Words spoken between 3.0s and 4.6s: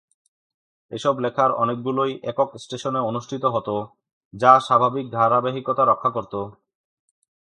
অনুষ্ঠিত হতো যা